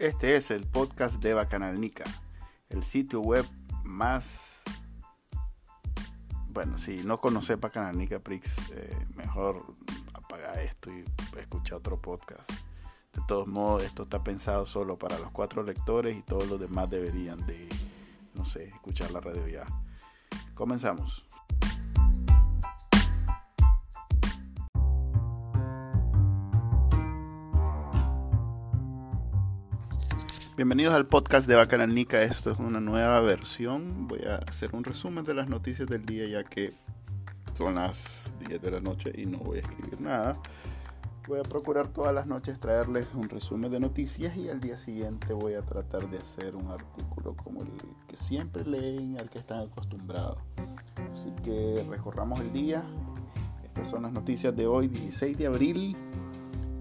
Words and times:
Este 0.00 0.34
es 0.34 0.50
el 0.50 0.66
podcast 0.66 1.16
de 1.16 1.34
Bacanalnica, 1.34 2.04
el 2.70 2.82
sitio 2.82 3.20
web 3.20 3.44
más... 3.84 4.62
Bueno, 6.48 6.78
si 6.78 7.04
no 7.04 7.20
conoces 7.20 7.60
Bacanalnica 7.60 8.18
Prix, 8.18 8.56
eh, 8.72 8.96
mejor 9.14 9.62
apaga 10.14 10.58
esto 10.62 10.90
y 10.90 11.04
escucha 11.38 11.76
otro 11.76 12.00
podcast. 12.00 12.50
De 13.12 13.20
todos 13.28 13.46
modos, 13.46 13.82
esto 13.82 14.04
está 14.04 14.24
pensado 14.24 14.64
solo 14.64 14.96
para 14.96 15.18
los 15.18 15.32
cuatro 15.32 15.62
lectores 15.62 16.16
y 16.16 16.22
todos 16.22 16.48
los 16.48 16.58
demás 16.58 16.88
deberían 16.88 17.44
de, 17.44 17.68
no 18.32 18.46
sé, 18.46 18.68
escuchar 18.68 19.10
la 19.10 19.20
radio 19.20 19.46
ya. 19.48 19.66
Comenzamos. 20.54 21.26
Bienvenidos 30.60 30.92
al 30.92 31.06
podcast 31.06 31.48
de 31.48 31.54
Bacanalnica. 31.54 32.20
Esto 32.20 32.50
es 32.50 32.58
una 32.58 32.80
nueva 32.80 33.18
versión. 33.20 34.06
Voy 34.06 34.20
a 34.24 34.34
hacer 34.46 34.74
un 34.74 34.84
resumen 34.84 35.24
de 35.24 35.32
las 35.32 35.48
noticias 35.48 35.88
del 35.88 36.04
día 36.04 36.28
ya 36.28 36.44
que 36.44 36.74
son 37.54 37.76
las 37.76 38.30
10 38.46 38.60
de 38.60 38.70
la 38.70 38.80
noche 38.80 39.10
y 39.16 39.24
no 39.24 39.38
voy 39.38 39.56
a 39.56 39.60
escribir 39.62 39.98
nada. 40.02 40.36
Voy 41.26 41.40
a 41.40 41.44
procurar 41.44 41.88
todas 41.88 42.14
las 42.14 42.26
noches 42.26 42.60
traerles 42.60 43.06
un 43.14 43.30
resumen 43.30 43.70
de 43.70 43.80
noticias 43.80 44.36
y 44.36 44.50
al 44.50 44.60
día 44.60 44.76
siguiente 44.76 45.32
voy 45.32 45.54
a 45.54 45.62
tratar 45.62 46.10
de 46.10 46.18
hacer 46.18 46.54
un 46.54 46.70
artículo 46.70 47.34
como 47.42 47.62
el 47.62 47.70
que 48.06 48.18
siempre 48.18 48.62
leen, 48.66 49.16
al 49.18 49.30
que 49.30 49.38
están 49.38 49.60
acostumbrados. 49.60 50.36
Así 51.10 51.32
que 51.42 51.86
recorramos 51.88 52.38
el 52.38 52.52
día. 52.52 52.84
Estas 53.64 53.88
son 53.88 54.02
las 54.02 54.12
noticias 54.12 54.54
de 54.54 54.66
hoy, 54.66 54.88
16 54.88 55.38
de 55.38 55.46
abril, 55.46 55.96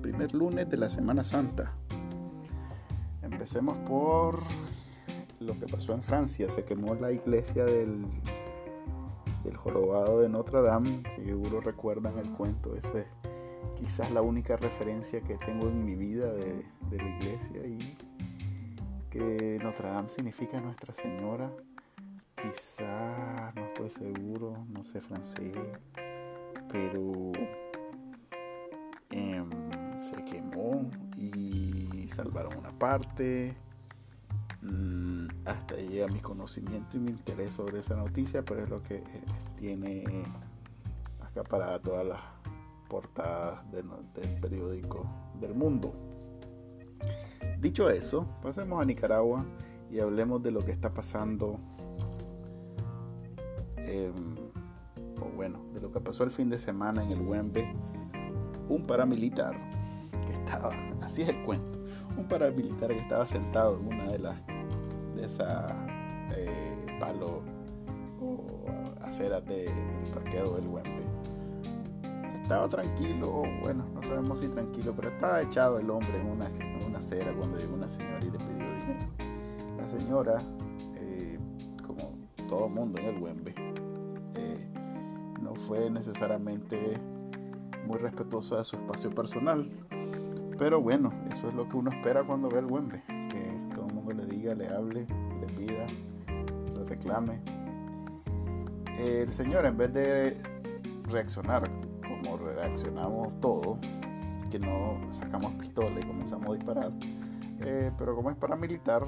primer 0.02 0.34
lunes 0.34 0.70
de 0.70 0.76
la 0.76 0.89
Semana 0.89 1.23
Santa. 1.23 1.73
Empecemos 3.40 3.80
por 3.88 4.44
lo 5.40 5.58
que 5.58 5.66
pasó 5.66 5.94
en 5.94 6.04
Francia. 6.04 6.50
Se 6.50 6.66
quemó 6.66 6.94
la 6.95 7.14
iglesia 7.14 7.64
del, 7.64 8.06
del 9.45 9.56
jorobado 9.56 10.20
de 10.20 10.28
Notre 10.28 10.62
Dame. 10.62 11.04
Seguro 11.16 11.62
recuerdan 11.62 12.20
el 12.20 12.30
cuento. 12.32 12.76
Esa 12.76 13.00
es 13.00 13.08
quizás 13.80 14.12
la 14.12 14.22
única 14.22 14.58
referencia 14.58 15.22
que 15.22 15.38
tengo 15.38 15.70
en 15.70 15.86
mi 15.86 15.95
vida 15.95 16.34
de, 16.34 16.66
la 16.92 17.04
iglesia. 17.17 17.66
Y 17.66 17.98
que 19.10 19.58
Notre 19.64 19.88
Dame 19.88 20.10
significa 20.10 20.60
Nuestra 20.60 20.94
Señora. 20.94 21.50
Quizás, 22.36 23.56
no 23.56 23.62
estoy 23.67 23.90
seguro, 23.90 24.66
no 24.67 24.84
sé 24.84 25.00
francés. 25.00 25.54
Pero 26.70 27.32
eh, 29.12 29.45
se 30.02 30.26
quemó 30.26 30.90
salvaron 32.10 32.58
una 32.58 32.72
parte. 32.72 33.56
Mm, 34.62 35.28
hasta 35.46 35.76
llega 35.76 36.08
mi 36.08 36.20
conocimiento 36.20 36.98
y 36.98 37.00
mi 37.00 37.12
interés 37.12 37.54
sobre 37.54 37.80
esa 37.80 37.96
noticia, 37.96 38.44
pero 38.44 38.64
es 38.64 38.70
lo 38.70 38.84
que 38.84 38.96
eh, 38.96 39.04
tiene 39.56 40.04
para 41.44 41.80
todas 41.80 42.06
las 42.06 42.20
portadas 42.90 43.60
del, 43.72 43.86
periódico 44.42 45.06
del 45.40 45.54
mundo. 45.54 45.94
Dicho 47.60 47.90
eso, 47.90 48.26
pasemos 48.42 48.82
a 48.82 48.86
Nicaragua 48.86 49.46
y 49.92 50.00
hablemos 50.00 50.42
de 50.42 50.52
lo 50.52 50.62
que 50.62 50.72
está 50.72 50.94
pasando, 50.94 51.60
em, 53.78 54.36
o 55.22 55.26
bueno, 55.36 55.60
de 55.73 55.82
lo 55.82 55.92
que 55.92 56.00
pasó 56.00 56.23
el 56.23 56.32
fin 56.32 56.50
de 56.50 56.58
semana 56.58 57.04
en 57.04 57.12
el 57.12 57.22
Wembe. 57.22 57.73
Un 58.70 58.86
paramilitar 58.86 59.56
que 60.26 60.34
estaba, 60.34 60.72
así 61.02 61.22
es 61.22 61.30
el 61.30 61.44
cuento, 61.44 61.79
un 62.20 62.28
paramilitar 62.28 62.89
que 62.89 62.98
estaba 62.98 63.25
sentado 63.25 63.80
en 63.80 63.88
una 63.88 64.11
de 64.11 64.20
las 64.20 64.36
de 65.16 65.26
esas 65.26 65.73
eh, 66.36 66.86
palos 66.99 67.42
o 68.21 68.66
aceras 69.02 69.45
de, 69.45 69.64
del 69.64 70.14
parqueo 70.14 70.55
del 70.55 70.67
Wembe. 70.67 71.04
Estaba 72.42 72.67
tranquilo, 72.67 73.44
bueno, 73.61 73.86
no 73.94 74.02
sabemos 74.04 74.39
si 74.39 74.48
tranquilo, 74.48 74.94
pero 74.95 75.10
estaba 75.10 75.42
echado 75.42 75.80
el 75.80 75.89
hombre 75.89 76.20
en 76.20 76.27
una, 76.27 76.48
en 76.48 76.83
una 76.86 76.99
acera 76.99 77.32
cuando 77.33 77.58
llegó 77.58 77.76
una 77.76 77.88
señora 77.88 78.20
y 78.21 78.32
le 78.32 78.38
pidió 78.38 78.73
dinero. 78.76 79.05
La 79.77 79.88
señora, 79.88 80.42
eh, 80.95 81.39
como 81.86 82.17
todo 82.49 82.67
mundo 82.67 82.99
en 82.99 83.05
el 83.05 83.21
Wembe, 83.21 83.54
eh, 84.36 84.67
no 85.42 85.55
fue 85.55 85.89
necesariamente 85.89 86.99
muy 87.86 87.98
respetuoso 87.98 88.58
de 88.58 88.65
su 88.65 88.76
espacio 88.76 89.11
personal 89.11 89.70
pero 90.59 90.81
bueno, 90.81 91.14
eso 91.31 91.47
es 91.47 91.55
lo 91.55 91.70
que 91.70 91.77
uno 91.77 91.89
espera 91.89 92.21
cuando 92.21 92.49
ve 92.49 92.59
el 92.59 92.65
Wembe. 92.65 93.02
Que 93.08 93.73
todo 93.73 93.87
el 93.87 93.93
mundo 93.93 94.11
le 94.11 94.25
diga, 94.25 94.53
le 94.53 94.67
hable, 94.67 95.08
le 95.39 95.47
pida, 95.55 95.87
le 96.75 96.83
reclame. 96.83 97.39
El 98.99 99.31
señor, 99.31 99.65
en 99.65 99.77
vez 99.77 99.93
de 99.93 100.37
reaccionar 101.05 101.64
como 102.02 102.36
reaccionamos 102.36 103.39
todos, 103.39 103.77
que 104.52 104.59
no 104.59 104.99
sacamos 105.11 105.53
pistola 105.53 105.97
y 105.97 106.03
comenzamos 106.03 106.49
a 106.49 106.53
disparar, 106.53 106.91
eh, 107.61 107.91
pero 107.97 108.14
como 108.14 108.30
es 108.30 108.36
paramilitar, 108.36 109.03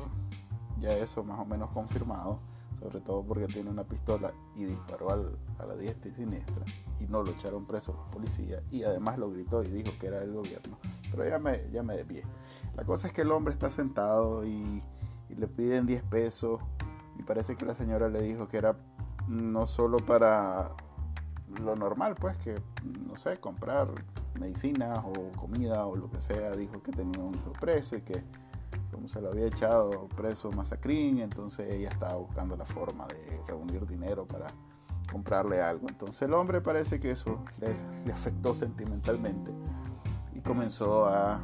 ya 0.79 0.93
eso 0.93 1.21
más 1.21 1.37
o 1.39 1.45
menos 1.45 1.69
confirmado, 1.71 2.39
sobre 2.79 3.01
todo 3.01 3.23
porque 3.23 3.47
tiene 3.47 3.69
una 3.69 3.83
pistola 3.83 4.31
y 4.55 4.63
disparó 4.63 5.11
a 5.11 5.65
la 5.65 5.75
diestra 5.75 6.09
y 6.09 6.13
siniestra 6.13 6.63
y 7.01 7.07
no 7.07 7.21
lo 7.21 7.31
echaron 7.31 7.65
preso 7.65 7.93
los 7.93 8.07
policías 8.07 8.63
y 8.71 8.83
además 8.83 9.17
lo 9.17 9.29
gritó 9.29 9.61
y 9.63 9.67
dijo 9.67 9.91
que 9.99 10.07
era 10.07 10.21
del 10.21 10.33
gobierno 10.33 10.77
pero 11.11 11.27
ya 11.27 11.39
me, 11.39 11.69
ya 11.71 11.83
me 11.83 11.95
desvié. 11.97 12.23
La 12.75 12.83
cosa 12.83 13.07
es 13.07 13.13
que 13.13 13.21
el 13.21 13.31
hombre 13.31 13.53
está 13.53 13.69
sentado 13.69 14.45
y, 14.45 14.81
le 15.29 15.47
piden 15.47 15.85
10 15.85 16.03
pesos 16.03 16.59
y 17.17 17.23
parece 17.23 17.55
que 17.55 17.65
la 17.65 17.73
señora 17.73 18.09
le 18.09 18.21
dijo 18.21 18.49
que 18.49 18.57
era 18.57 18.75
no 19.29 19.65
solo 19.65 19.99
para 19.99 20.71
lo 21.63 21.73
normal, 21.77 22.15
pues 22.19 22.37
que, 22.37 22.61
no 23.07 23.15
sé, 23.15 23.39
comprar 23.39 23.87
medicinas 24.37 24.99
o 24.99 25.31
comida 25.39 25.85
o 25.85 25.95
lo 25.95 26.11
que 26.11 26.19
sea, 26.19 26.51
dijo 26.51 26.83
que 26.83 26.91
tenía 26.91 27.23
un 27.23 27.33
hijo 27.33 27.53
preso 27.53 27.95
y 27.95 28.01
que 28.01 28.25
como 28.91 29.07
se 29.07 29.21
lo 29.21 29.29
había 29.29 29.45
echado 29.45 30.09
preso 30.17 30.51
Masacrín, 30.51 31.19
entonces 31.19 31.73
ella 31.73 31.89
estaba 31.89 32.15
buscando 32.15 32.57
la 32.57 32.65
forma 32.65 33.07
de 33.07 33.41
reunir 33.47 33.87
dinero 33.87 34.25
para 34.25 34.47
comprarle 35.09 35.61
algo. 35.61 35.87
Entonces 35.87 36.23
el 36.23 36.33
hombre 36.33 36.59
parece 36.59 36.99
que 36.99 37.11
eso 37.11 37.39
le 38.05 38.11
afectó 38.11 38.53
sentimentalmente 38.53 39.51
comenzó 40.43 41.05
a, 41.07 41.39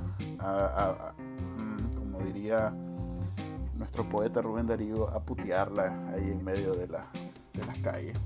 mm, 1.17 1.95
como 1.95 2.19
diría 2.19 2.73
nuestro 3.75 4.07
poeta 4.07 4.41
Rubén 4.41 4.65
Darío, 4.65 5.07
a 5.09 5.19
putearla 5.21 6.11
ahí 6.13 6.31
en 6.31 6.43
medio 6.43 6.73
de, 6.73 6.87
la, 6.87 7.07
de 7.53 7.65
las 7.65 7.77
calles, 7.79 8.17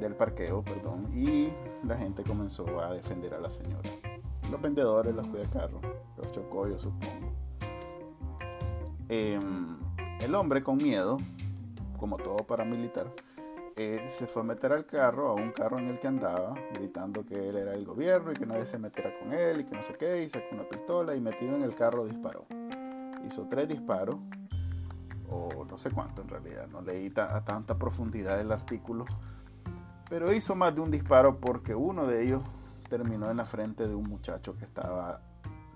del 0.00 0.14
parqueo, 0.14 0.62
perdón, 0.62 1.08
y 1.12 1.48
la 1.86 1.96
gente 1.96 2.22
comenzó 2.22 2.80
a 2.80 2.92
defender 2.92 3.34
a 3.34 3.40
la 3.40 3.50
señora. 3.50 3.90
Los 4.50 4.60
vendedores, 4.60 5.14
los 5.14 5.26
carro 5.48 5.80
los 6.16 6.32
chocollos, 6.32 6.82
supongo. 6.82 7.32
Em, 9.08 9.78
el 10.20 10.34
hombre 10.34 10.62
con 10.62 10.76
miedo, 10.76 11.18
como 11.98 12.16
todo 12.16 12.38
paramilitar, 12.38 13.12
se 14.08 14.26
fue 14.26 14.42
a 14.42 14.44
meter 14.44 14.72
al 14.72 14.84
carro, 14.84 15.28
a 15.28 15.34
un 15.34 15.52
carro 15.52 15.78
en 15.78 15.88
el 15.88 15.98
que 15.98 16.08
andaba, 16.08 16.54
gritando 16.74 17.24
que 17.24 17.48
él 17.48 17.56
era 17.56 17.74
el 17.74 17.84
gobierno 17.84 18.32
y 18.32 18.34
que 18.34 18.46
nadie 18.46 18.66
se 18.66 18.78
metiera 18.78 19.10
con 19.18 19.32
él 19.32 19.60
y 19.60 19.64
que 19.64 19.74
no 19.74 19.82
sé 19.82 19.94
qué, 19.94 20.24
y 20.24 20.28
sacó 20.28 20.46
una 20.54 20.68
pistola 20.68 21.14
y 21.14 21.20
metido 21.20 21.56
en 21.56 21.62
el 21.62 21.74
carro 21.74 22.04
disparó. 22.04 22.44
Hizo 23.26 23.46
tres 23.48 23.68
disparos, 23.68 24.16
o 25.30 25.64
no 25.64 25.78
sé 25.78 25.90
cuánto 25.90 26.22
en 26.22 26.28
realidad, 26.28 26.66
no 26.68 26.82
leí 26.82 27.12
a 27.16 27.44
tanta 27.44 27.78
profundidad 27.78 28.40
el 28.40 28.52
artículo, 28.52 29.04
pero 30.08 30.32
hizo 30.32 30.54
más 30.54 30.74
de 30.74 30.80
un 30.80 30.90
disparo 30.90 31.38
porque 31.38 31.74
uno 31.74 32.06
de 32.06 32.24
ellos 32.24 32.42
terminó 32.88 33.30
en 33.30 33.36
la 33.36 33.46
frente 33.46 33.86
de 33.86 33.94
un 33.94 34.08
muchacho 34.08 34.56
que 34.56 34.64
estaba 34.64 35.22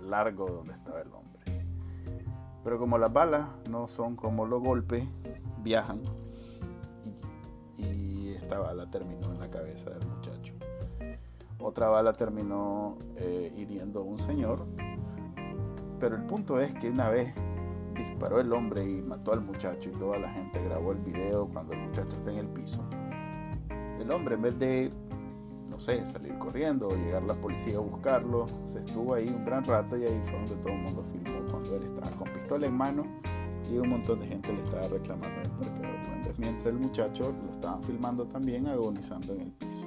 largo 0.00 0.46
donde 0.46 0.74
estaba 0.74 1.00
el 1.00 1.12
hombre. 1.12 1.64
Pero 2.64 2.78
como 2.78 2.98
las 2.98 3.12
balas 3.12 3.46
no 3.70 3.88
son 3.88 4.16
como 4.16 4.46
los 4.46 4.60
golpes, 4.60 5.06
viajan, 5.62 6.02
esta 8.44 8.58
bala 8.58 8.84
terminó 8.90 9.32
en 9.32 9.40
la 9.40 9.50
cabeza 9.50 9.90
del 9.90 10.06
muchacho. 10.06 10.52
Otra 11.58 11.88
bala 11.88 12.12
terminó 12.12 12.98
eh, 13.16 13.52
hiriendo 13.56 14.00
a 14.00 14.02
un 14.02 14.18
señor. 14.18 14.66
Pero 15.98 16.16
el 16.16 16.24
punto 16.24 16.60
es 16.60 16.74
que 16.74 16.90
una 16.90 17.08
vez 17.08 17.32
disparó 17.94 18.40
el 18.40 18.52
hombre 18.52 18.84
y 18.84 19.00
mató 19.00 19.32
al 19.32 19.40
muchacho 19.40 19.88
y 19.88 19.92
toda 19.92 20.18
la 20.18 20.28
gente 20.28 20.62
grabó 20.62 20.92
el 20.92 20.98
video 20.98 21.48
cuando 21.48 21.72
el 21.72 21.80
muchacho 21.86 22.16
está 22.16 22.32
en 22.32 22.38
el 22.38 22.48
piso. 22.48 22.84
El 23.98 24.10
hombre 24.10 24.34
en 24.34 24.42
vez 24.42 24.58
de, 24.58 24.92
no 25.70 25.80
sé, 25.80 26.04
salir 26.04 26.36
corriendo 26.38 26.88
o 26.88 26.94
llegar 26.94 27.22
la 27.22 27.34
policía 27.34 27.78
a 27.78 27.80
buscarlo, 27.80 28.46
se 28.66 28.78
estuvo 28.78 29.14
ahí 29.14 29.28
un 29.28 29.46
gran 29.46 29.64
rato 29.64 29.96
y 29.96 30.04
ahí 30.04 30.20
fue 30.24 30.34
donde 30.34 30.56
todo 30.56 30.72
el 30.72 30.82
mundo 30.82 31.02
filmó 31.04 31.50
cuando 31.50 31.76
él 31.76 31.82
estaba 31.84 32.10
con 32.10 32.28
pistola 32.30 32.66
en 32.66 32.74
mano 32.74 33.06
y 33.70 33.78
un 33.78 33.88
montón 33.88 34.20
de 34.20 34.26
gente 34.26 34.52
le 34.52 34.62
estaba 34.62 34.88
reclamando 34.88 35.40
el 35.40 35.50
mientras 36.38 36.66
el 36.66 36.80
muchacho 36.80 37.34
lo 37.44 37.52
estaban 37.52 37.82
filmando 37.82 38.26
también 38.26 38.66
agonizando 38.66 39.34
en 39.34 39.40
el 39.42 39.52
piso. 39.52 39.86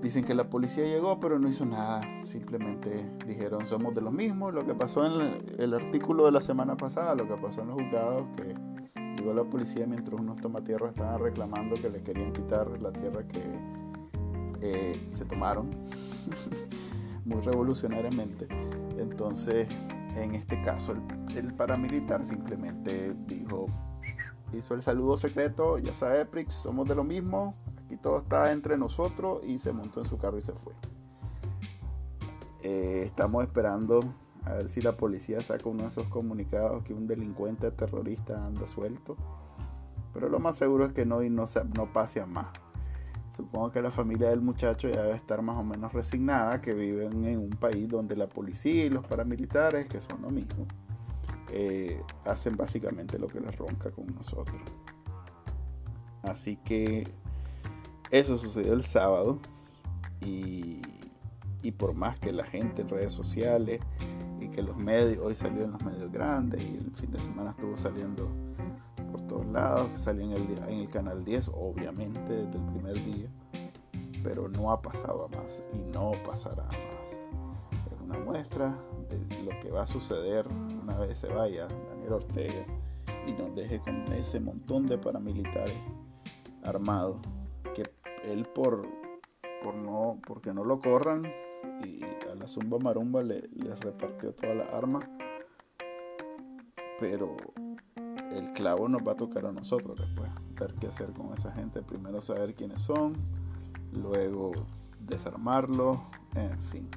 Dicen 0.00 0.24
que 0.24 0.34
la 0.34 0.48
policía 0.48 0.84
llegó, 0.84 1.18
pero 1.18 1.38
no 1.38 1.48
hizo 1.48 1.64
nada. 1.64 2.00
Simplemente 2.24 3.04
dijeron, 3.26 3.66
somos 3.66 3.94
de 3.94 4.00
los 4.00 4.14
mismos. 4.14 4.54
Lo 4.54 4.64
que 4.64 4.74
pasó 4.74 5.04
en 5.04 5.42
el, 5.58 5.74
artículo 5.74 6.24
de 6.26 6.32
la 6.32 6.40
semana 6.40 6.76
pasada, 6.76 7.16
lo 7.16 7.26
que 7.26 7.34
pasó 7.34 7.62
en 7.62 7.68
los 7.68 7.82
juzgados, 7.82 8.24
que 8.36 8.54
llegó 9.16 9.34
la 9.34 9.42
policía 9.42 9.86
mientras 9.86 10.20
unos 10.20 10.40
tomatierras 10.40 10.90
estaban 10.90 11.20
reclamando 11.20 11.74
que 11.74 11.90
le 11.90 12.00
querían 12.00 12.32
quitar 12.32 12.80
la 12.80 12.92
tierra 12.92 13.26
que 13.26 13.42
eh, 14.60 15.06
se 15.08 15.24
tomaron 15.24 15.70
muy 17.24 17.40
revolucionariamente. 17.40 18.46
Entonces, 18.98 19.66
en 20.16 20.34
este 20.34 20.60
caso, 20.60 20.94
el, 21.34 21.54
paramilitar 21.54 22.24
simplemente 22.24 23.14
dijo, 23.26 23.66
hizo 24.52 24.74
el 24.74 24.82
saludo 24.82 25.16
secreto, 25.16 25.78
ya 25.78 25.92
sabe, 25.92 26.24
Prix, 26.26 26.54
somos 26.54 26.88
de 26.88 26.94
lo 26.94 27.04
mismo, 27.04 27.54
y 27.90 27.96
todo 27.96 28.18
está 28.18 28.52
entre 28.52 28.76
nosotros 28.76 29.40
y 29.44 29.58
se 29.58 29.72
montó 29.72 30.00
en 30.00 30.06
su 30.06 30.18
carro 30.18 30.38
y 30.38 30.42
se 30.42 30.52
fue. 30.52 30.72
Eh, 32.62 33.02
estamos 33.06 33.44
esperando 33.44 34.00
a 34.44 34.54
ver 34.54 34.68
si 34.68 34.80
la 34.80 34.96
policía 34.96 35.40
saca 35.40 35.68
uno 35.68 35.84
de 35.84 35.88
esos 35.88 36.08
comunicados 36.08 36.82
que 36.82 36.94
un 36.94 37.06
delincuente 37.06 37.70
terrorista 37.70 38.44
anda 38.44 38.66
suelto. 38.66 39.16
Pero 40.12 40.28
lo 40.28 40.38
más 40.38 40.56
seguro 40.56 40.86
es 40.86 40.92
que 40.92 41.04
no 41.04 41.22
y 41.22 41.30
no, 41.30 41.44
no 41.76 41.92
pase 41.92 42.20
a 42.20 42.26
más. 42.26 42.48
Supongo 43.30 43.70
que 43.70 43.82
la 43.82 43.90
familia 43.90 44.30
del 44.30 44.40
muchacho 44.40 44.88
ya 44.88 45.02
debe 45.02 45.14
estar 45.14 45.42
más 45.42 45.56
o 45.56 45.62
menos 45.62 45.92
resignada 45.92 46.60
que 46.60 46.72
viven 46.72 47.24
en 47.24 47.38
un 47.38 47.50
país 47.50 47.88
donde 47.88 48.16
la 48.16 48.26
policía 48.26 48.86
y 48.86 48.90
los 48.90 49.06
paramilitares, 49.06 49.86
que 49.86 50.00
son 50.00 50.22
lo 50.22 50.30
mismo, 50.30 50.66
eh, 51.50 52.02
hacen 52.24 52.56
básicamente 52.56 53.18
lo 53.18 53.28
que 53.28 53.40
les 53.40 53.56
ronca 53.56 53.90
con 53.90 54.06
nosotros. 54.14 54.60
Así 56.22 56.56
que 56.56 57.06
eso 58.10 58.38
sucedió 58.38 58.72
el 58.72 58.84
sábado 58.84 59.38
y, 60.20 60.82
por 61.76 61.94
más 61.94 62.18
que 62.18 62.32
la 62.32 62.44
gente 62.44 62.82
en 62.82 62.88
redes 62.88 63.12
sociales 63.12 63.80
y 64.40 64.48
que 64.48 64.62
los 64.62 64.76
medios, 64.78 65.22
hoy 65.22 65.34
salió 65.34 65.64
en 65.64 65.72
los 65.72 65.82
medios 65.82 66.10
grandes 66.10 66.62
y 66.62 66.76
el 66.76 66.90
fin 66.96 67.10
de 67.10 67.18
semana 67.18 67.50
estuvo 67.50 67.76
saliendo 67.76 68.26
por 69.12 69.22
todos 69.24 69.46
lados, 69.48 69.90
salió 69.94 70.24
en 70.24 70.32
el, 70.32 70.90
canal 70.90 71.24
10, 71.24 71.50
obviamente 71.54 72.32
desde 72.32 72.58
el 72.58 72.64
primer 72.72 72.94
día, 73.04 73.28
pero 74.22 74.48
no 74.48 74.72
ha 74.72 74.80
pasado 74.80 75.28
más 75.28 75.62
y 75.74 75.78
no 75.92 76.12
pasará 76.26 76.64
más. 76.64 77.92
Es 77.92 78.00
una 78.02 78.18
muestra 78.18 78.74
lo 79.44 79.58
que 79.60 79.70
va 79.70 79.82
a 79.82 79.86
suceder 79.86 80.46
una 80.82 80.96
vez 80.98 81.18
se 81.18 81.28
vaya 81.28 81.68
Daniel 81.90 82.14
Ortega 82.14 82.66
y 83.26 83.32
nos 83.32 83.54
deje 83.54 83.80
con 83.80 84.10
ese 84.12 84.40
montón 84.40 84.86
de 84.86 84.98
paramilitares 84.98 85.76
armados 86.62 87.20
él 88.24 88.46
por, 88.46 88.86
por 89.62 89.74
no, 89.74 90.20
porque 90.26 90.52
no 90.52 90.64
lo 90.64 90.80
corran 90.80 91.24
y 91.84 92.02
a 92.30 92.34
la 92.34 92.48
zumba 92.48 92.78
marumba 92.78 93.22
le, 93.22 93.48
repartió 93.80 94.34
todas 94.34 94.56
las 94.56 94.68
armas. 94.68 95.08
Pero 97.00 97.36
el 98.32 98.52
clavo 98.52 98.88
nos 98.88 99.06
va 99.06 99.12
a 99.12 99.16
tocar 99.16 99.46
a 99.46 99.52
nosotros 99.52 99.98
después. 99.98 100.28
Ver 100.58 100.74
qué 100.80 100.88
hacer 100.88 101.12
con 101.12 101.32
esa 101.32 101.52
gente. 101.52 101.82
Primero 101.82 102.20
saber 102.20 102.54
quiénes 102.54 102.82
son. 102.82 103.14
Luego 103.92 104.52
desarmarlos. 104.98 105.98
En 106.34 106.58
fin. 106.58 106.88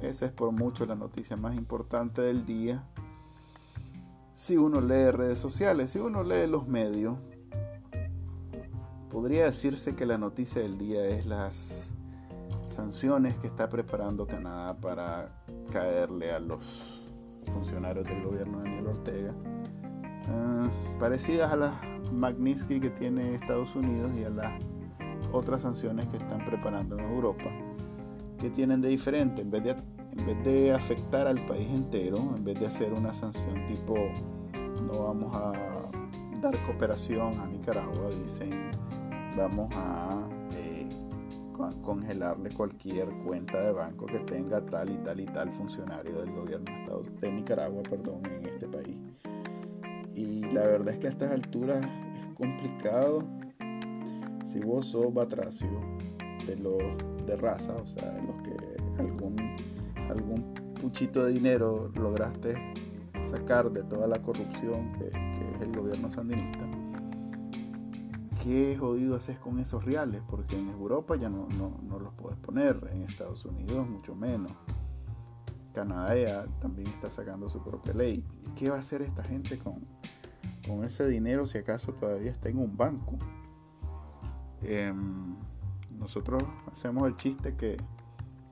Esa 0.00 0.26
es 0.26 0.32
por 0.32 0.52
mucho 0.52 0.86
la 0.86 0.94
noticia 0.94 1.36
más 1.36 1.54
importante 1.56 2.22
del 2.22 2.44
día. 2.44 2.84
Si 4.34 4.56
uno 4.56 4.80
lee 4.80 5.10
redes 5.10 5.38
sociales, 5.38 5.90
si 5.90 5.98
uno 5.98 6.22
lee 6.22 6.46
los 6.46 6.66
medios, 6.66 7.16
podría 9.10 9.44
decirse 9.44 9.94
que 9.94 10.06
la 10.06 10.18
noticia 10.18 10.60
del 10.60 10.76
día 10.76 11.04
es 11.06 11.24
las 11.26 11.94
sanciones 12.68 13.36
que 13.36 13.46
está 13.46 13.68
preparando 13.68 14.26
Canadá 14.26 14.76
para 14.76 15.30
caerle 15.70 16.32
a 16.32 16.40
los 16.40 17.00
funcionarios 17.52 18.04
del 18.04 18.24
gobierno 18.24 18.58
de 18.58 18.64
Daniel 18.64 18.86
Ortega, 18.88 19.34
ah, 20.28 20.68
parecidas 20.98 21.52
a 21.52 21.56
las 21.56 21.72
Magnitsky 22.12 22.80
que 22.80 22.90
tiene 22.90 23.34
Estados 23.34 23.76
Unidos 23.76 24.10
y 24.16 24.24
a 24.24 24.30
las 24.30 24.52
otras 25.32 25.62
sanciones 25.62 26.06
que 26.08 26.16
están 26.16 26.44
preparando 26.44 26.98
en 26.98 27.04
Europa, 27.04 27.50
que 28.44 28.50
tienen 28.50 28.82
de 28.82 28.90
diferente, 28.90 29.40
en 29.40 29.50
vez 29.50 29.64
de, 29.64 29.70
en 29.70 30.26
vez 30.26 30.44
de 30.44 30.70
afectar 30.74 31.26
al 31.26 31.46
país 31.46 31.66
entero, 31.70 32.18
en 32.36 32.44
vez 32.44 32.60
de 32.60 32.66
hacer 32.66 32.92
una 32.92 33.14
sanción 33.14 33.66
tipo 33.66 33.96
no 34.82 35.04
vamos 35.04 35.34
a 35.34 35.90
dar 36.42 36.54
cooperación 36.66 37.40
a 37.40 37.46
Nicaragua, 37.46 38.10
dicen 38.22 38.70
vamos 39.34 39.74
a 39.74 40.28
eh, 40.52 40.86
congelarle 41.80 42.50
cualquier 42.50 43.08
cuenta 43.24 43.64
de 43.64 43.72
banco 43.72 44.04
que 44.04 44.18
tenga 44.18 44.60
tal 44.66 44.90
y 44.90 44.98
tal 44.98 45.20
y 45.20 45.24
tal 45.24 45.50
funcionario 45.50 46.20
del 46.20 46.30
gobierno 46.30 47.00
de 47.22 47.32
Nicaragua 47.32 47.82
perdón, 47.84 48.20
en 48.26 48.44
este 48.44 48.68
país. 48.68 48.98
Y 50.14 50.42
la 50.52 50.66
verdad 50.66 50.92
es 50.92 51.00
que 51.00 51.06
a 51.06 51.10
estas 51.10 51.32
alturas 51.32 51.82
es 51.82 52.26
complicado. 52.34 53.24
Si 54.44 54.60
vos 54.60 54.88
sos 54.88 55.14
batracio 55.14 55.80
de 56.46 56.56
los 56.56 56.78
de 57.26 57.36
raza, 57.36 57.74
o 57.74 57.86
sea, 57.86 58.14
los 58.22 58.42
que 58.42 58.56
algún, 58.98 59.36
algún 60.08 60.54
puchito 60.80 61.24
de 61.24 61.32
dinero 61.32 61.90
lograste 61.94 62.54
sacar 63.24 63.70
de 63.70 63.82
toda 63.84 64.06
la 64.06 64.20
corrupción 64.20 64.92
que, 64.92 65.08
es 65.08 65.60
el 65.60 65.72
gobierno 65.74 66.10
sandinista, 66.10 66.66
qué 68.42 68.76
jodido 68.78 69.16
haces 69.16 69.38
con 69.38 69.58
esos 69.58 69.84
reales, 69.84 70.22
porque 70.28 70.58
en 70.58 70.68
Europa 70.68 71.16
ya 71.16 71.30
no, 71.30 71.48
los 71.98 72.12
puedes 72.14 72.38
poner, 72.38 72.78
en 72.92 73.02
Estados 73.02 73.44
Unidos 73.44 73.88
mucho 73.88 74.14
menos. 74.14 74.52
Canadá 75.72 76.16
ya 76.16 76.46
también 76.60 76.88
está 76.88 77.10
sacando 77.10 77.48
su 77.48 77.60
propia 77.62 77.94
ley. 77.94 78.24
¿Qué 78.54 78.70
va 78.70 78.76
a 78.76 78.78
hacer 78.78 79.02
esta 79.02 79.24
gente 79.24 79.58
con, 79.58 79.84
con 80.68 80.84
ese 80.84 81.08
dinero 81.08 81.46
si 81.46 81.58
acaso 81.58 81.94
todavía 81.94 82.30
está 82.30 82.48
en 82.48 82.58
un 82.58 82.76
banco? 82.76 83.16
Em, 84.62 85.34
nosotros 85.98 86.42
hacemos 86.70 87.06
el 87.06 87.16
chiste 87.16 87.56
que, 87.56 87.76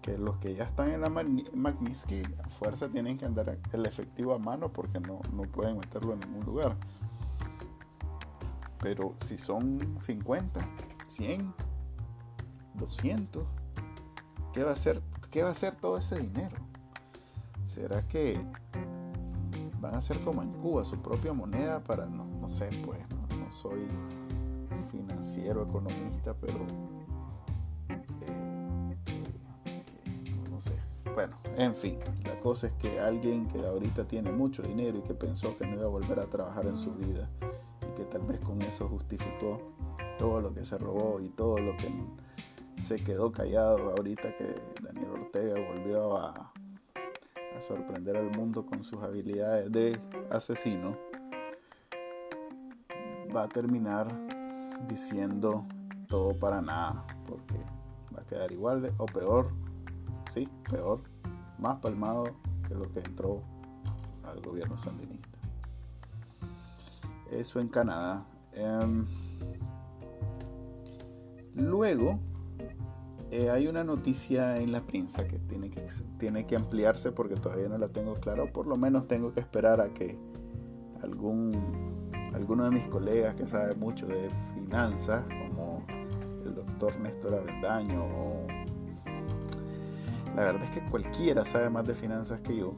que, 0.00 0.18
los 0.18 0.38
que 0.38 0.54
ya 0.54 0.64
están 0.64 0.90
en 0.90 1.00
la 1.00 1.10
Magnitsky 1.10 2.22
a 2.42 2.48
fuerza 2.48 2.88
tienen 2.88 3.18
que 3.18 3.24
andar 3.24 3.58
el 3.72 3.86
efectivo 3.86 4.34
a 4.34 4.38
mano 4.38 4.72
porque 4.72 5.00
no, 5.00 5.20
no 5.32 5.42
pueden 5.42 5.78
meterlo 5.78 6.14
en 6.14 6.20
ningún 6.20 6.44
lugar. 6.44 6.76
Pero 8.80 9.14
si 9.18 9.38
son 9.38 9.96
50, 10.00 10.68
100, 11.06 11.54
200, 12.74 13.44
¿qué 14.52 14.64
va 14.64 14.70
a 14.70 14.74
hacer, 14.74 15.00
qué 15.30 15.42
va 15.42 15.50
a 15.50 15.52
hacer 15.52 15.76
todo 15.76 15.98
ese 15.98 16.18
dinero? 16.18 16.56
¿Será 17.64 18.06
que 18.08 18.44
van 19.80 19.94
a 19.94 20.00
ser 20.00 20.20
como 20.20 20.42
en 20.42 20.52
Cuba, 20.52 20.84
su 20.84 21.00
propia 21.00 21.32
moneda 21.32 21.82
para, 21.82 22.06
no, 22.06 22.24
no 22.24 22.50
sé, 22.50 22.70
pues, 22.84 23.00
no, 23.10 23.52
soy 23.52 23.86
financiero, 24.90 25.62
economista, 25.62 26.34
pero 26.34 26.66
Bueno, 31.14 31.36
en 31.56 31.74
fin, 31.74 31.98
la 32.24 32.40
cosa 32.40 32.68
es 32.68 32.72
que 32.74 32.98
alguien 32.98 33.46
que 33.48 33.58
ahorita 33.58 34.04
tiene 34.08 34.32
mucho 34.32 34.62
dinero 34.62 34.96
y 34.98 35.02
que 35.02 35.12
pensó 35.12 35.54
que 35.56 35.66
no 35.66 35.76
iba 35.76 35.84
a 35.84 35.90
volver 35.90 36.18
a 36.18 36.26
trabajar 36.26 36.66
en 36.66 36.76
su 36.76 36.92
vida, 36.94 37.28
que 37.96 38.04
tal 38.04 38.22
vez 38.22 38.38
con 38.40 38.62
eso 38.62 38.88
justificó 38.88 39.60
todo 40.18 40.40
lo 40.40 40.54
que 40.54 40.64
se 40.64 40.78
robó 40.78 41.20
y 41.20 41.28
todo 41.28 41.58
lo 41.58 41.76
que 41.76 41.92
se 42.80 43.04
quedó 43.04 43.30
callado 43.30 43.90
ahorita 43.90 44.34
que 44.36 44.54
Daniel 44.80 45.10
Ortega 45.10 45.54
volvió 45.68 46.16
a, 46.16 46.52
a 47.56 47.60
sorprender 47.60 48.16
al 48.16 48.30
mundo 48.30 48.64
con 48.64 48.82
sus 48.82 49.02
habilidades 49.02 49.70
de 49.70 50.00
asesino, 50.30 50.96
va 53.36 53.44
a 53.44 53.48
terminar 53.48 54.08
diciendo 54.88 55.66
todo 56.08 56.38
para 56.38 56.62
nada, 56.62 57.06
porque 57.26 57.58
va 58.14 58.22
a 58.22 58.24
quedar 58.24 58.50
igual 58.50 58.80
de, 58.80 58.92
o 58.96 59.04
peor, 59.04 59.52
peor, 60.72 61.02
más 61.58 61.76
palmado 61.76 62.24
que 62.66 62.74
lo 62.74 62.90
que 62.92 63.00
entró 63.00 63.42
al 64.24 64.40
gobierno 64.40 64.76
sandinista. 64.78 65.38
Eso 67.30 67.60
en 67.60 67.68
Canadá. 67.68 68.24
Em, 68.54 69.06
luego, 71.54 72.18
eh, 73.30 73.50
hay 73.50 73.66
una 73.66 73.84
noticia 73.84 74.56
en 74.56 74.72
la 74.72 74.80
prensa 74.82 75.26
que 75.28 75.38
tiene, 75.38 75.70
que 75.70 75.86
tiene 76.18 76.46
que 76.46 76.56
ampliarse 76.56 77.12
porque 77.12 77.34
todavía 77.34 77.68
no 77.68 77.78
la 77.78 77.88
tengo 77.88 78.14
clara, 78.14 78.44
o 78.44 78.52
por 78.52 78.66
lo 78.66 78.76
menos 78.76 79.06
tengo 79.06 79.32
que 79.32 79.40
esperar 79.40 79.80
a 79.80 79.92
que 79.92 80.18
algún, 81.02 81.52
alguno 82.34 82.64
de 82.64 82.70
mis 82.70 82.86
colegas 82.88 83.34
que 83.34 83.46
sabe 83.46 83.74
mucho 83.74 84.06
de 84.06 84.30
finanzas, 84.54 85.24
como 85.48 85.84
el 86.44 86.54
doctor 86.54 86.98
Néstor 87.00 87.34
Avendaño, 87.34 88.41
la 90.36 90.44
verdad 90.44 90.64
es 90.64 90.70
que 90.70 90.80
cualquiera 90.88 91.44
sabe 91.44 91.70
más 91.70 91.86
de 91.86 91.94
finanzas 91.94 92.40
que 92.40 92.56
yo, 92.56 92.74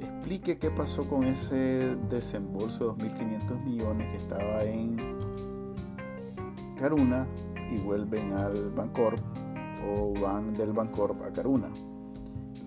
explique 0.00 0.58
qué 0.58 0.70
pasó 0.70 1.08
con 1.08 1.24
ese 1.24 1.96
desembolso 2.08 2.94
de 2.94 3.08
2.500 3.08 3.64
millones 3.64 4.06
que 4.08 4.16
estaba 4.18 4.62
en 4.62 4.96
Caruna 6.78 7.26
y 7.72 7.80
vuelven 7.80 8.32
al 8.32 8.70
Bancorp 8.70 9.18
o 9.88 10.14
van 10.20 10.54
del 10.54 10.72
Bancorp 10.72 11.22
a 11.22 11.32
Caruna. 11.32 11.68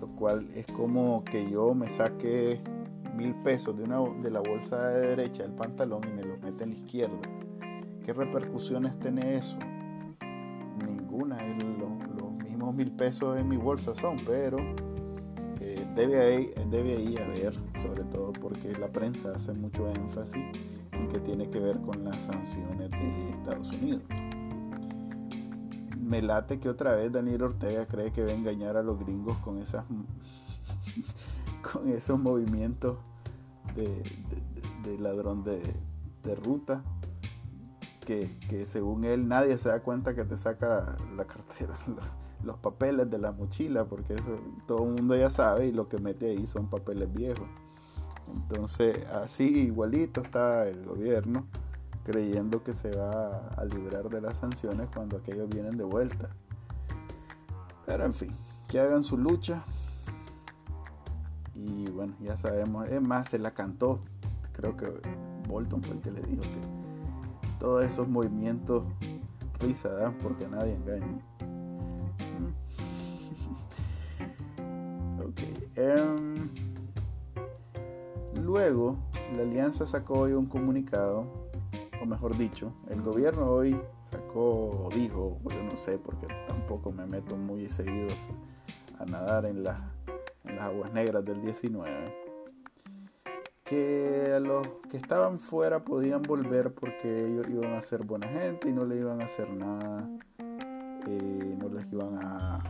Lo 0.00 0.08
cual 0.08 0.48
es 0.54 0.66
como 0.66 1.24
que 1.24 1.48
yo 1.48 1.74
me 1.74 1.88
saque 1.88 2.60
mil 3.16 3.34
pesos 3.36 3.76
de, 3.76 3.84
una, 3.84 4.00
de 4.20 4.30
la 4.30 4.40
bolsa 4.40 4.88
de 4.88 5.08
derecha 5.08 5.44
del 5.44 5.52
pantalón 5.52 6.02
y 6.08 6.12
me 6.12 6.24
los 6.24 6.40
mete 6.40 6.64
en 6.64 6.70
la 6.70 6.76
izquierda. 6.76 7.20
¿Qué 8.04 8.12
repercusiones 8.12 8.98
tiene 8.98 9.36
eso? 9.36 9.56
Ninguna. 10.84 11.38
Mismos 12.64 12.74
mil 12.74 12.92
pesos 12.92 13.36
en 13.38 13.48
mi 13.48 13.56
bolsa 13.56 13.94
son, 13.94 14.16
pero 14.24 14.56
eh, 15.60 15.86
debe, 15.94 16.20
ahí, 16.20 16.50
debe 16.70 17.22
haber, 17.22 17.54
sobre 17.82 18.04
todo 18.04 18.32
porque 18.32 18.72
la 18.78 18.88
prensa 18.88 19.32
hace 19.32 19.52
mucho 19.52 19.88
énfasis 19.88 20.44
en 20.92 21.08
que 21.08 21.20
tiene 21.20 21.50
que 21.50 21.58
ver 21.58 21.80
con 21.80 22.04
las 22.04 22.22
sanciones 22.22 22.90
de 22.90 23.28
Estados 23.28 23.70
Unidos. 23.70 24.02
Me 25.98 26.22
late 26.22 26.58
que 26.58 26.68
otra 26.68 26.94
vez 26.94 27.12
Daniel 27.12 27.42
Ortega 27.42 27.86
cree 27.86 28.12
que 28.12 28.24
va 28.24 28.30
a 28.30 28.34
engañar 28.34 28.76
a 28.76 28.82
los 28.82 28.98
gringos 28.98 29.36
con 29.38 29.58
esas 29.58 29.84
con 31.72 31.88
esos 31.88 32.18
movimientos 32.18 32.98
de, 33.74 34.98
ladrón 34.98 35.44
de, 35.44 35.60
ruta 36.36 36.82
que, 38.06 38.28
según 38.66 39.04
él 39.04 39.26
nadie 39.28 39.58
se 39.58 39.70
da 39.70 39.80
cuenta 39.80 40.14
que 40.14 40.24
te 40.24 40.36
saca 40.36 40.96
la 41.16 41.24
cartera 41.24 41.74
los, 42.44 42.58
papeles 42.58 43.10
de 43.10 43.18
la 43.18 43.32
mochila 43.32 43.84
porque 43.84 44.14
eso 44.14 44.38
todo 44.66 44.84
el 44.84 44.92
mundo 44.92 45.16
ya 45.16 45.30
sabe 45.30 45.66
y 45.66 45.72
lo 45.72 45.88
que 45.88 45.98
mete 45.98 46.30
ahí 46.30 46.46
son 46.46 46.68
papeles 46.68 47.12
viejos 47.12 47.46
entonces 48.34 49.04
así 49.06 49.44
igualito 49.44 50.20
está 50.20 50.66
el 50.66 50.84
gobierno 50.84 51.46
creyendo 52.04 52.62
que 52.62 52.74
se 52.74 52.90
va 52.90 53.48
a 53.56 53.64
librar 53.64 54.08
de 54.10 54.20
las 54.20 54.36
sanciones 54.36 54.88
cuando 54.94 55.16
aquellos 55.16 55.48
vienen 55.48 55.76
de 55.76 55.84
vuelta. 55.84 56.28
Pero 57.86 58.04
en 58.04 58.14
fin, 58.14 58.32
que 58.68 58.78
hagan 58.78 59.02
su 59.02 59.16
lucha. 59.16 59.64
Y 61.54 61.90
bueno, 61.90 62.14
ya 62.20 62.36
sabemos, 62.36 62.88
es 62.88 63.00
más, 63.00 63.30
se 63.30 63.38
la 63.38 63.52
cantó. 63.52 64.00
Creo 64.52 64.76
que 64.76 64.86
Bolton 65.48 65.82
fue 65.82 65.96
el 65.96 66.02
que 66.02 66.12
le 66.12 66.20
dijo 66.22 66.42
que 66.42 67.58
todos 67.58 67.84
esos 67.84 68.06
movimientos 68.06 68.84
risa 69.58 69.88
dan 69.88 70.18
porque 70.18 70.46
nadie 70.46 70.74
engaña. 70.74 71.18
Em, 75.76 76.48
luego, 78.42 78.96
la 79.36 79.42
alianza 79.42 79.86
sacó 79.86 80.20
hoy 80.20 80.32
un 80.32 80.46
comunicado 80.46 81.44
mejor 82.06 82.36
dicho, 82.36 82.72
el 82.88 83.02
gobierno 83.02 83.46
hoy 83.46 83.80
sacó 84.04 84.70
o 84.70 84.90
dijo, 84.94 85.38
yo 85.50 85.62
no 85.62 85.76
sé, 85.76 85.98
porque 85.98 86.26
tampoco 86.46 86.92
me 86.92 87.06
meto 87.06 87.36
muy 87.36 87.68
seguido 87.68 88.08
a 88.98 89.04
nadar 89.04 89.46
en, 89.46 89.62
las 89.62 89.78
aguas 90.60 90.92
negras 90.92 91.24
del 91.24 91.40
19, 91.40 91.90
que 93.64 94.32
a 94.36 94.40
los 94.40 94.66
que 94.90 94.96
estaban 94.96 95.38
fuera 95.38 95.84
podían 95.84 96.22
volver 96.22 96.72
porque 96.72 97.26
ellos 97.26 97.46
iban 97.48 97.72
a 97.72 97.80
ser 97.80 98.04
buena 98.04 98.28
gente 98.28 98.68
y 98.68 98.72
no 98.72 98.84
le 98.84 98.96
iban 98.96 99.20
a 99.20 99.24
hacer 99.24 99.50
nada, 99.50 100.08
eh, 101.06 101.56
no 101.58 101.68
les 101.68 101.90
iban 101.92 102.18
a... 102.18 102.62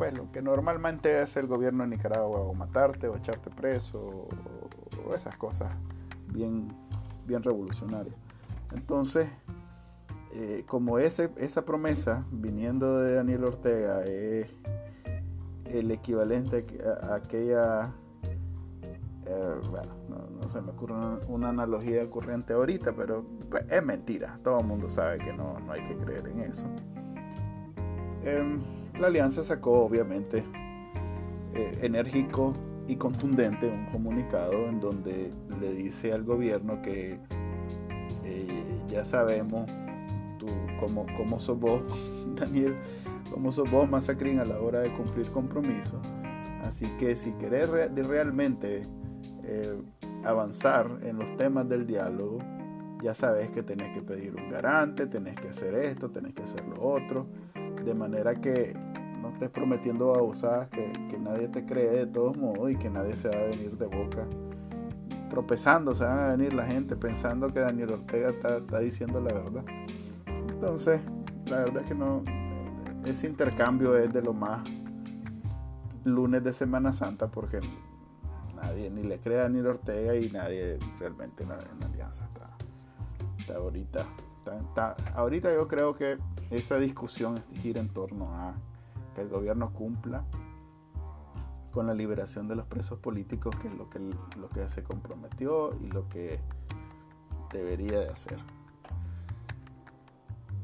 Pues 0.00 0.16
lo 0.16 0.32
que 0.32 0.40
normalmente 0.40 1.18
hace 1.18 1.40
el 1.40 1.46
gobierno 1.46 1.82
de 1.82 1.90
Nicaragua, 1.90 2.40
o 2.40 2.54
matarte 2.54 3.06
o 3.06 3.16
echarte 3.16 3.50
preso, 3.50 4.28
o, 5.06 5.14
esas 5.14 5.36
cosas 5.36 5.70
bien, 6.32 6.68
bien 7.26 7.42
revolucionarias. 7.42 8.16
Entonces, 8.72 9.28
eh, 10.32 10.64
como 10.66 10.98
ese, 10.98 11.30
esa 11.36 11.66
promesa 11.66 12.24
viniendo 12.32 13.00
de 13.00 13.16
Daniel 13.16 13.44
Ortega 13.44 14.00
es 14.00 14.46
el 15.66 15.90
equivalente 15.90 16.64
a, 17.02 17.16
aquella, 17.16 17.92
eh, 19.26 19.54
bueno, 19.70 19.92
no, 20.40 20.48
se 20.48 20.62
me 20.62 20.70
ocurre 20.70 20.94
una, 21.28 21.50
analogía 21.50 22.08
corriente 22.08 22.54
ahorita, 22.54 22.94
pero 22.94 23.22
pues, 23.50 23.66
es 23.68 23.84
mentira, 23.84 24.40
todo 24.42 24.60
el 24.60 24.66
mundo 24.66 24.88
sabe 24.88 25.18
que 25.18 25.34
no, 25.34 25.58
hay 25.68 25.82
que 25.82 25.94
creer 25.98 26.26
en 26.26 26.40
eso. 26.40 26.64
Em, 28.24 28.60
la 28.98 29.06
alianza 29.06 29.44
sacó 29.44 29.82
obviamente 29.84 30.44
eh, 31.54 31.78
enérgico 31.82 32.52
y 32.86 32.96
contundente 32.96 33.68
un 33.68 33.86
comunicado 33.86 34.68
en 34.68 34.80
donde 34.80 35.32
le 35.60 35.74
dice 35.74 36.12
al 36.12 36.24
gobierno 36.24 36.82
que 36.82 37.18
ya 38.90 39.04
sabemos 39.04 39.70
tú, 40.38 40.46
cómo, 40.80 41.06
cómo 41.16 41.38
sos 41.38 41.58
vos, 41.58 41.82
Daniel, 42.34 42.76
cómo 43.32 43.52
sos 43.52 43.70
vos, 43.70 43.88
Masacrín, 43.88 44.40
a 44.40 44.44
la 44.44 44.60
hora 44.60 44.80
de 44.80 44.92
cumplir 44.92 45.26
compromisos. 45.30 46.00
Así 46.62 46.86
que 46.98 47.16
si 47.16 47.32
querés 47.32 47.70
realmente 47.70 48.82
eh, 49.44 49.80
avanzar 50.24 50.98
en 51.02 51.18
los 51.18 51.34
temas 51.36 51.68
del 51.68 51.86
diálogo, 51.86 52.38
ya 53.02 53.14
sabes 53.14 53.48
que 53.50 53.62
tenés 53.62 53.90
que 53.90 54.02
pedir 54.02 54.34
un 54.36 54.50
garante, 54.50 55.06
tenés 55.06 55.36
que 55.36 55.48
hacer 55.48 55.74
esto, 55.74 56.10
tenés 56.10 56.34
que 56.34 56.42
hacer 56.42 56.66
lo 56.68 56.82
otro, 56.82 57.26
de 57.84 57.94
manera 57.94 58.34
que 58.34 58.74
no 59.20 59.28
estés 59.28 59.50
prometiendo 59.50 60.12
babosadas 60.12 60.68
que, 60.68 60.92
que 61.10 61.18
nadie 61.18 61.48
te 61.48 61.64
cree 61.66 61.90
de 61.90 62.06
todos 62.06 62.36
modos 62.36 62.70
y 62.70 62.76
que 62.76 62.90
nadie 62.90 63.16
se 63.16 63.28
va 63.28 63.38
a 63.38 63.44
venir 63.44 63.76
de 63.76 63.86
boca 63.86 64.26
tropezando, 65.30 65.94
se 65.94 66.04
van 66.04 66.18
a 66.18 66.36
venir 66.36 66.52
la 66.52 66.66
gente 66.66 66.96
pensando 66.96 67.48
que 67.48 67.60
Daniel 67.60 67.92
Ortega 67.92 68.30
está, 68.30 68.80
diciendo 68.80 69.20
la 69.20 69.32
verdad. 69.32 69.64
Entonces, 70.26 71.00
la 71.46 71.60
verdad 71.60 71.82
es 71.82 71.88
que 71.88 71.94
no, 71.94 72.22
ese 73.06 73.26
intercambio 73.26 73.96
es 73.96 74.12
de 74.12 74.20
lo 74.20 74.34
más 74.34 74.62
lunes 76.04 76.44
de 76.44 76.52
Semana 76.52 76.92
Santa 76.92 77.30
porque 77.30 77.60
nadie 78.56 78.90
ni 78.90 79.04
le 79.04 79.18
cree 79.20 79.38
a 79.38 79.42
Daniel 79.42 79.68
Ortega 79.68 80.16
y 80.16 80.30
nadie 80.30 80.78
realmente 80.98 81.44
en 81.44 81.48
la, 81.48 81.64
alianza 81.86 82.28
está, 83.38 83.54
ahorita. 83.54 84.04
Ahorita 85.14 85.52
yo 85.52 85.68
creo 85.68 85.94
que 85.94 86.18
esa 86.50 86.78
discusión 86.78 87.42
gira 87.54 87.80
en 87.80 87.88
torno 87.88 88.34
a 88.34 88.54
que 89.14 89.22
el 89.22 89.28
gobierno 89.28 89.72
cumpla 89.72 90.24
con 91.72 91.86
la 91.86 91.94
liberación 91.94 92.48
de 92.48 92.56
los 92.56 92.66
presos 92.66 92.98
políticos, 92.98 93.54
que 93.56 93.68
es 93.68 93.74
lo 93.74 93.88
que, 93.88 93.98
lo 93.98 94.48
que 94.50 94.68
se 94.70 94.82
comprometió 94.82 95.76
y 95.80 95.86
lo 95.86 96.08
que 96.08 96.40
debería 97.52 98.00
de 98.00 98.08
hacer. 98.08 98.38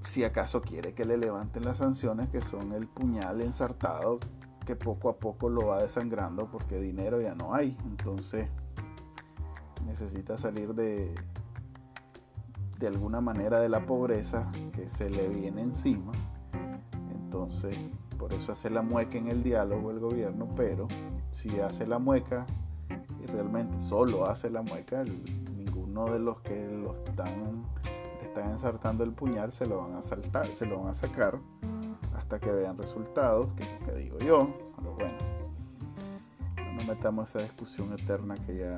Si 0.03 0.25
acaso 0.25 0.63
quiere 0.63 0.95
que 0.95 1.05
le 1.05 1.17
levanten 1.17 1.65
las 1.65 1.79
sanciones, 1.79 2.29
que 2.29 2.41
son 2.41 2.73
el 2.73 2.87
puñal 2.87 3.41
ensartado 3.41 4.19
que 4.65 4.77
poco 4.77 5.09
a 5.09 5.17
poco 5.17 5.49
lo 5.49 5.69
va 5.69 5.83
desangrando 5.83 6.51
porque 6.51 6.79
dinero 6.79 7.21
ya 7.21 7.35
no 7.35 7.55
hay. 7.55 7.77
Entonces 7.85 8.49
necesita 9.87 10.37
salir 10.37 10.75
de, 10.75 11.15
de 12.79 12.87
alguna 12.87 13.21
manera 13.21 13.61
de 13.61 13.69
la 13.69 13.85
pobreza 13.87 14.51
que 14.73 14.89
se 14.89 15.11
le 15.11 15.29
viene 15.29 15.63
encima. 15.63 16.13
Entonces 17.11 17.77
por 18.17 18.33
eso 18.33 18.53
hace 18.53 18.71
la 18.71 18.83
mueca 18.83 19.19
en 19.19 19.29
el 19.29 19.43
diálogo 19.43 19.91
el 19.91 20.01
gobierno, 20.01 20.49
pero 20.57 20.89
si 21.31 21.61
hace 21.61 21.87
la 21.87 21.99
mueca 21.99 22.47
y 23.23 23.27
realmente 23.27 23.81
solo 23.81 24.27
hace 24.27 24.51
la 24.51 24.63
mueca, 24.63 25.05
ninguno 25.05 26.07
de 26.07 26.19
los 26.19 26.41
que 26.41 26.67
están, 27.05 27.63
le 28.21 28.27
están 28.27 28.51
ensartando 28.51 29.05
el 29.05 29.13
puñal 29.13 29.53
se 29.53 29.67
lo 29.67 29.79
van 29.83 29.95
a 29.95 30.03
saltar, 30.03 30.47
se 30.55 30.67
lo 30.67 30.81
van 30.81 30.89
a 30.89 30.95
sacar 30.95 31.39
hasta 32.17 32.39
que 32.39 32.51
vean 32.51 32.79
resultados, 32.79 33.49
que 33.57 33.65
es 33.65 33.81
lo 33.81 33.87
que 33.87 33.93
digo 33.97 34.19
yo, 34.19 34.49
pero 34.77 34.95
bueno, 34.95 35.17
no 36.75 36.85
metamos 36.87 37.29
esa 37.31 37.43
discusión 37.43 37.93
eterna 37.93 38.35
que 38.35 38.57
ya, 38.57 38.77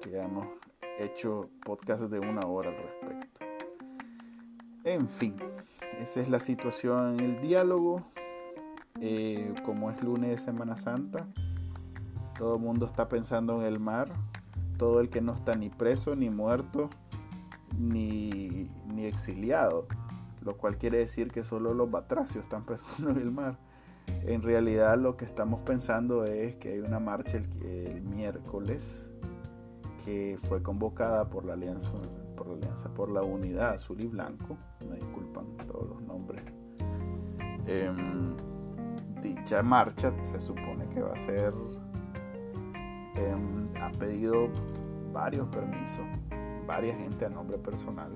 que 0.00 0.10
ya 0.10 0.28
hecho 0.98 1.50
podcasts 1.64 2.10
de 2.10 2.18
una 2.18 2.46
hora 2.46 2.70
al 2.70 2.76
respecto. 2.76 3.44
En 4.84 5.08
fin, 5.08 5.36
esa 6.00 6.20
es 6.20 6.28
la 6.28 6.40
situación 6.40 7.14
en 7.14 7.20
el 7.20 7.40
diálogo. 7.40 8.02
Eh, 9.00 9.54
como 9.64 9.90
es 9.90 10.02
lunes 10.02 10.30
de 10.30 10.38
Semana 10.38 10.76
Santa, 10.76 11.26
todo 12.38 12.56
el 12.56 12.62
mundo 12.62 12.86
está 12.86 13.08
pensando 13.08 13.60
en 13.60 13.66
el 13.66 13.80
mar, 13.80 14.12
todo 14.76 15.00
el 15.00 15.08
que 15.08 15.20
no 15.20 15.34
está 15.34 15.54
ni 15.56 15.70
preso, 15.70 16.14
ni 16.14 16.30
muerto, 16.30 16.90
ni, 17.78 18.70
ni 18.86 19.04
exiliado, 19.04 19.86
lo 20.40 20.56
cual 20.56 20.76
quiere 20.76 20.98
decir 20.98 21.30
que 21.30 21.42
solo 21.42 21.74
los 21.74 21.90
batracios 21.90 22.44
están 22.44 22.64
pensando 22.66 23.10
en 23.10 23.18
el 23.18 23.30
mar. 23.30 23.58
En 24.24 24.42
realidad 24.42 24.98
lo 24.98 25.16
que 25.16 25.24
estamos 25.24 25.60
pensando 25.60 26.24
es 26.24 26.56
que 26.56 26.72
hay 26.72 26.78
una 26.80 26.98
marcha 26.98 27.36
el, 27.36 28.02
miércoles 28.02 28.82
que 30.04 30.38
fue 30.44 30.62
convocada 30.62 31.28
por 31.28 31.44
la 31.44 31.54
Alianza 31.54 31.90
por 32.36 32.48
la 32.48 32.54
Alianza 32.54 32.88
por 32.94 33.10
la 33.10 33.22
Unidad 33.22 33.74
Azul 33.74 34.00
y 34.00 34.06
Blanco, 34.06 34.56
me 34.88 34.96
disculpan 34.96 35.44
todos 35.66 35.88
los 35.88 36.02
nombres. 36.02 36.42
Em, 37.66 38.34
dicha 39.20 39.62
marcha 39.62 40.12
se 40.22 40.40
supone 40.40 40.88
que 40.88 41.00
va 41.00 41.12
a 41.12 41.16
ser, 41.16 41.54
eh, 43.16 43.36
ha 43.80 43.90
pedido 43.92 44.48
varios 45.12 45.46
permisos, 45.48 46.04
varias 46.66 46.96
gente 46.96 47.26
a 47.26 47.28
nombre 47.28 47.58
personal 47.58 48.10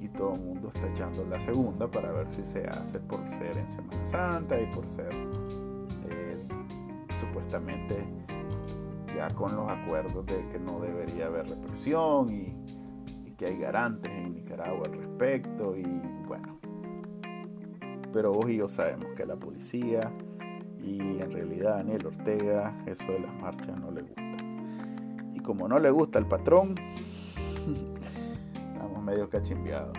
y 0.00 0.08
todo 0.08 0.34
el 0.34 0.40
mundo 0.40 0.70
está 0.72 0.88
echando 0.88 1.24
la 1.24 1.40
segunda 1.40 1.88
para 1.88 2.12
ver 2.12 2.30
si 2.30 2.44
se 2.44 2.66
hace 2.66 3.00
por 3.00 3.28
ser 3.30 3.56
en 3.56 3.68
Semana 3.68 4.06
Santa 4.06 4.60
y 4.60 4.66
por 4.66 4.88
ser 4.88 5.10
eh, 6.10 6.46
supuestamente 7.18 8.04
ya 9.16 9.28
con 9.28 9.56
los 9.56 9.70
acuerdos 9.70 10.26
de 10.26 10.46
que 10.48 10.58
no 10.58 10.78
debería 10.80 11.26
haber 11.26 11.48
represión 11.48 12.30
y, 12.30 12.54
que 13.36 13.44
hay 13.44 13.58
garantes 13.58 14.10
en 14.10 14.32
Nicaragua 14.32 14.84
al 14.86 14.94
respecto 14.94 15.76
y 15.76 15.82
bueno. 16.26 16.58
Pero 18.10 18.32
vos 18.32 18.48
y 18.48 18.56
yo 18.56 18.66
sabemos 18.66 19.08
que 19.14 19.26
la 19.26 19.36
policía 19.36 20.10
y 20.82 21.20
en 21.20 21.30
realidad 21.30 21.76
Daniel 21.76 22.06
Ortega 22.06 22.74
eso 22.86 23.04
de 23.12 23.20
las 23.20 23.34
marchas 23.34 23.78
no 23.78 23.90
le 23.90 24.00
gusta. 24.00 24.22
Y 25.34 25.40
como 25.40 25.68
no 25.68 25.78
le 25.78 25.90
gusta 25.90 26.18
el 26.18 26.24
patrón, 26.24 26.76
estamos 28.72 29.02
medio 29.02 29.28
cachimbiados. 29.28 29.94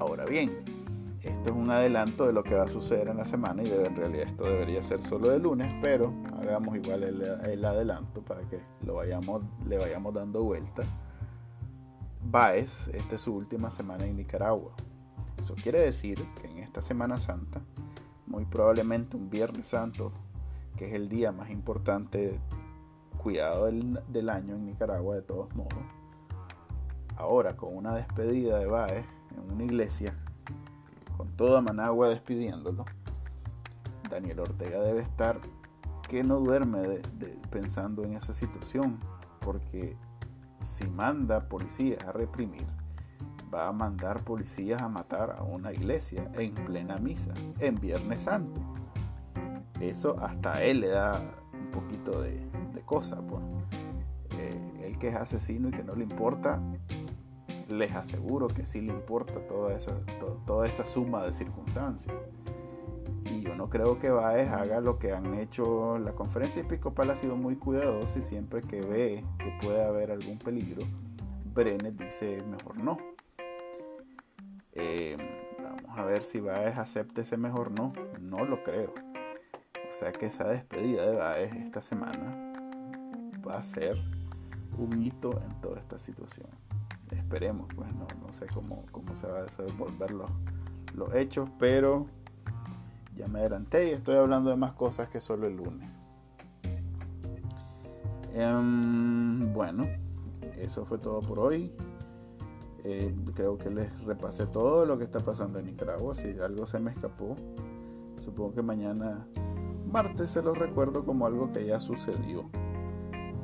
Ahora 0.00 0.24
bien, 0.24 0.50
esto 1.40 1.52
es 1.52 1.56
un 1.56 1.70
adelanto 1.70 2.26
de 2.26 2.34
lo 2.34 2.44
que 2.44 2.54
va 2.54 2.64
a 2.64 2.68
suceder 2.68 3.08
en 3.08 3.16
la 3.16 3.24
semana 3.24 3.62
y 3.62 3.72
en 3.72 3.96
realidad 3.96 4.28
esto 4.28 4.44
debería 4.44 4.82
ser 4.82 5.00
solo 5.00 5.30
de 5.30 5.38
lunes, 5.38 5.72
pero 5.80 6.12
hagamos 6.38 6.76
igual 6.76 7.02
el, 7.02 7.64
adelanto 7.64 8.20
para 8.20 8.42
que 8.42 8.60
lo 8.84 8.96
vayamos, 8.96 9.40
le 9.66 9.78
vayamos 9.78 10.12
dando 10.12 10.42
vuelta. 10.42 10.82
Baez, 12.22 12.70
esta 12.92 13.14
es 13.14 13.22
su 13.22 13.34
última 13.34 13.70
semana 13.70 14.04
en 14.04 14.18
Nicaragua. 14.18 14.72
Eso 15.42 15.54
quiere 15.54 15.78
decir 15.78 16.22
que 16.38 16.46
en 16.46 16.58
esta 16.58 16.82
Semana 16.82 17.16
Santa, 17.16 17.62
muy 18.26 18.44
probablemente 18.44 19.16
un 19.16 19.30
Viernes 19.30 19.68
Santo, 19.68 20.12
que 20.76 20.88
es 20.88 20.92
el 20.92 21.08
día 21.08 21.32
más 21.32 21.48
importante 21.48 22.38
cuidado 23.16 23.64
del, 23.64 23.98
del 24.08 24.28
año 24.28 24.56
en 24.56 24.66
Nicaragua 24.66 25.14
de 25.14 25.22
todos 25.22 25.56
modos, 25.56 25.72
ahora 27.16 27.56
con 27.56 27.74
una 27.74 27.94
despedida 27.94 28.58
de 28.58 28.66
Baez 28.66 29.06
en 29.34 29.54
una 29.54 29.64
iglesia, 29.64 30.14
con 31.20 31.36
toda 31.36 31.60
Managua 31.60 32.08
despidiéndolo, 32.08 32.86
Daniel 34.08 34.40
Ortega 34.40 34.80
debe 34.80 35.02
estar 35.02 35.38
que 36.08 36.24
no 36.24 36.40
duerme 36.40 36.80
pensando 37.50 38.04
en 38.04 38.14
esa 38.14 38.32
situación, 38.32 38.98
porque 39.40 39.98
si 40.62 40.88
manda 40.88 41.46
policías 41.46 42.02
a 42.04 42.12
reprimir, 42.12 42.66
va 43.54 43.68
a 43.68 43.72
mandar 43.72 44.24
policías 44.24 44.80
a 44.80 44.88
matar 44.88 45.36
a 45.38 45.42
una 45.42 45.74
iglesia 45.74 46.26
en 46.38 46.54
plena 46.54 46.96
misa, 46.96 47.34
en 47.58 47.74
Viernes 47.74 48.22
Santo. 48.22 48.62
Eso 49.78 50.18
hasta 50.20 50.54
a 50.54 50.62
él 50.62 50.80
le 50.80 50.88
da 50.88 51.20
un 51.52 51.70
poquito 51.70 52.18
de, 52.22 52.48
cosa. 52.86 53.20
Pues. 53.20 53.42
Eh, 54.38 54.86
él 54.86 54.98
que 54.98 55.08
es 55.08 55.16
asesino 55.16 55.68
y 55.68 55.72
que 55.72 55.84
no 55.84 55.94
le 55.94 56.04
importa, 56.04 56.62
les 57.70 57.92
aseguro 57.94 58.48
que 58.48 58.64
sí 58.64 58.80
le 58.80 58.92
importa 58.92 59.46
toda 59.46 59.74
esa, 59.74 59.92
toda 60.46 60.66
esa 60.66 60.84
suma 60.84 61.24
de 61.24 61.32
circunstancias. 61.32 62.14
Y 63.24 63.42
yo 63.42 63.54
no 63.54 63.68
creo 63.68 63.98
que 63.98 64.10
Baez 64.10 64.48
haga 64.48 64.80
lo 64.80 64.98
que 64.98 65.12
han 65.12 65.34
hecho. 65.34 65.98
La 65.98 66.12
conferencia 66.12 66.62
episcopal 66.62 67.10
ha 67.10 67.16
sido 67.16 67.36
muy 67.36 67.56
cuidadosa 67.56 68.18
y 68.18 68.22
siempre 68.22 68.62
que 68.62 68.80
ve 68.80 69.24
que 69.38 69.58
puede 69.62 69.84
haber 69.84 70.10
algún 70.10 70.38
peligro, 70.38 70.82
Brenes 71.54 71.96
dice 71.96 72.42
mejor 72.42 72.78
no. 72.78 72.98
Eh, 74.72 75.16
vamos 75.62 75.98
a 75.98 76.04
ver 76.04 76.22
si 76.22 76.40
Baez 76.40 76.76
acepta 76.76 77.20
ese 77.20 77.36
mejor 77.36 77.70
no. 77.70 77.92
No 78.20 78.44
lo 78.44 78.62
creo. 78.64 78.94
O 79.88 79.92
sea 79.92 80.12
que 80.12 80.26
esa 80.26 80.48
despedida 80.48 81.06
de 81.06 81.16
Baez 81.16 81.52
esta 81.56 81.80
semana 81.80 82.54
va 83.46 83.58
a 83.58 83.62
ser 83.62 83.96
un 84.78 85.02
hito 85.02 85.40
en 85.42 85.60
toda 85.60 85.78
esta 85.80 85.98
situación 85.98 86.48
esperemos, 87.16 87.68
pues 87.74 87.88
no, 87.94 88.32
sé 88.32 88.46
cómo, 88.46 88.84
cómo 88.92 89.14
se 89.14 89.26
va 89.26 89.38
a 89.38 89.42
desenvolver 89.42 90.12
los, 90.12 90.30
los 90.94 91.14
hechos, 91.14 91.48
pero 91.58 92.06
ya 93.16 93.26
me 93.28 93.40
adelanté 93.40 93.88
y 93.88 93.90
estoy 93.90 94.16
hablando 94.16 94.50
de 94.50 94.56
más 94.56 94.72
cosas 94.72 95.08
que 95.08 95.20
solo 95.20 95.46
el 95.46 95.56
lunes. 95.56 95.90
Em, 98.32 99.52
bueno, 99.52 99.86
eso 100.56 100.84
fue 100.84 100.98
todo 100.98 101.20
por 101.20 101.38
hoy. 101.38 101.72
Eh, 102.84 103.14
creo 103.34 103.58
que 103.58 103.70
les 103.70 104.04
repasé 104.04 104.46
todo 104.46 104.86
lo 104.86 104.96
que 104.96 105.04
está 105.04 105.20
pasando 105.20 105.58
en 105.58 105.66
Nicaragua. 105.66 106.14
Si 106.14 106.38
algo 106.38 106.64
se 106.66 106.78
me 106.78 106.92
escapó, 106.92 107.36
supongo 108.20 108.54
que 108.54 108.62
mañana, 108.62 109.26
martes, 109.90 110.30
se 110.30 110.42
los 110.42 110.56
recuerdo 110.56 111.04
como 111.04 111.26
algo 111.26 111.52
que 111.52 111.66
ya 111.66 111.80
sucedió. 111.80 112.48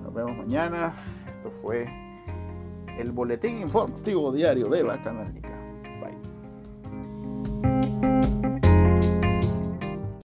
Nos 0.03 0.15
vemos 0.15 0.37
mañana. 0.37 0.95
Esto 1.27 1.51
fue 1.51 2.06
el 2.99 3.13
boletín 3.13 3.63
informativo 3.63 4.33
diario 4.33 4.69
de 4.69 4.83
Bacanalnica. 4.83 5.56